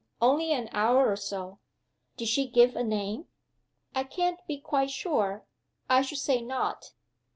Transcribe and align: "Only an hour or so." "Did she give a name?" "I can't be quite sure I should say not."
"Only 0.19 0.51
an 0.51 0.67
hour 0.71 1.11
or 1.11 1.15
so." 1.15 1.59
"Did 2.17 2.27
she 2.27 2.47
give 2.47 2.75
a 2.75 2.83
name?" 2.83 3.27
"I 3.93 4.03
can't 4.03 4.39
be 4.47 4.57
quite 4.59 4.89
sure 4.89 5.45
I 5.91 6.01
should 6.01 6.17
say 6.17 6.41
not." 6.41 6.93